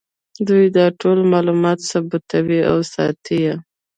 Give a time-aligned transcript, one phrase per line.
[0.47, 3.55] دوی دا ټول معلومات ثبتوي او ساتي یې